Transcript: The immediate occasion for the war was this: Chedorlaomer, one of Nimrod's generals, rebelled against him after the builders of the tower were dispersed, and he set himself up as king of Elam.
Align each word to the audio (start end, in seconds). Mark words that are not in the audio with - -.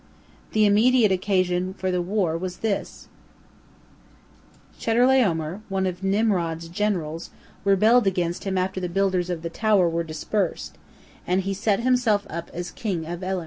The 0.53 0.65
immediate 0.65 1.11
occasion 1.11 1.75
for 1.75 1.91
the 1.91 2.01
war 2.01 2.35
was 2.35 2.61
this: 2.65 3.07
Chedorlaomer, 4.79 5.61
one 5.69 5.85
of 5.85 6.01
Nimrod's 6.03 6.69
generals, 6.69 7.29
rebelled 7.63 8.07
against 8.07 8.43
him 8.43 8.57
after 8.57 8.79
the 8.79 8.89
builders 8.89 9.29
of 9.29 9.43
the 9.43 9.51
tower 9.51 9.87
were 9.87 10.03
dispersed, 10.03 10.79
and 11.27 11.41
he 11.41 11.53
set 11.53 11.81
himself 11.81 12.25
up 12.31 12.49
as 12.51 12.71
king 12.71 13.05
of 13.05 13.21
Elam. 13.23 13.39